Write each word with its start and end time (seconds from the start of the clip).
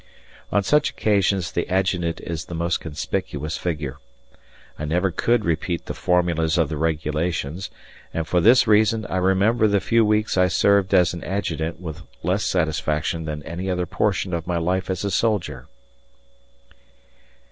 On 0.51 0.63
such 0.63 0.89
occasions 0.89 1.51
the 1.51 1.69
adjutant 1.69 2.19
is 2.21 2.45
the 2.45 2.55
most 2.55 2.79
conspicuous 2.79 3.55
figure. 3.55 3.99
I 4.79 4.85
never 4.85 5.11
could 5.11 5.45
repeat 5.45 5.85
the 5.85 5.93
formulas 5.93 6.57
of 6.57 6.69
the 6.69 6.77
regulations, 6.77 7.69
and 8.11 8.27
for 8.27 8.41
this 8.41 8.65
reason 8.65 9.05
I 9.11 9.17
remember 9.17 9.67
the 9.67 9.79
few 9.79 10.03
weeks 10.03 10.39
I 10.39 10.47
served 10.47 10.95
as 10.95 11.13
an 11.13 11.23
adjutant 11.23 11.79
with 11.79 12.01
less 12.23 12.43
satisfaction 12.43 13.25
than 13.25 13.43
any 13.43 13.69
other 13.69 13.85
portion 13.85 14.33
of 14.33 14.47
my 14.47 14.57
life 14.57 14.89
as 14.89 15.05
a 15.05 15.11
soldier. 15.11 15.67